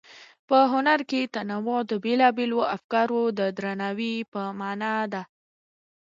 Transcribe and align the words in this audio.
په 0.47 0.57
هنر 0.71 0.99
کې 1.09 1.31
تنوع 1.35 1.79
د 1.87 1.91
بېلابېلو 2.03 2.59
افکارو 2.75 3.21
د 3.39 3.41
درناوي 3.57 4.15
په 4.33 4.41
مانا 4.59 4.95
ده. 5.13 5.21